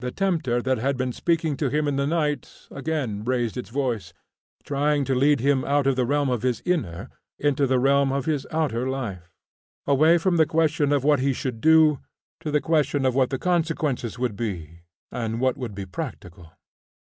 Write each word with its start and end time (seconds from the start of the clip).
The 0.00 0.10
tempter 0.10 0.60
that 0.60 0.76
had 0.76 0.98
been 0.98 1.14
speaking 1.14 1.56
to 1.56 1.70
him 1.70 1.88
in 1.88 1.96
the 1.96 2.06
night 2.06 2.66
again 2.70 3.24
raised 3.24 3.56
its 3.56 3.70
voice, 3.70 4.12
trying 4.62 5.06
to 5.06 5.14
lead 5.14 5.40
him 5.40 5.64
out 5.64 5.86
of 5.86 5.96
the 5.96 6.04
realm 6.04 6.28
of 6.28 6.42
his 6.42 6.60
inner 6.66 7.08
into 7.38 7.66
the 7.66 7.78
realm 7.78 8.12
of 8.12 8.26
his 8.26 8.46
outer 8.50 8.86
life, 8.86 9.32
away 9.86 10.18
from 10.18 10.36
the 10.36 10.44
question 10.44 10.92
of 10.92 11.02
what 11.02 11.20
he 11.20 11.32
should 11.32 11.62
do 11.62 11.98
to 12.40 12.50
the 12.50 12.60
question 12.60 13.06
of 13.06 13.14
what 13.14 13.30
the 13.30 13.38
consequences 13.38 14.18
would 14.18 14.36
be, 14.36 14.82
and 15.10 15.40
what 15.40 15.56
would 15.56 15.74
be 15.74 15.86
practical. 15.86 16.50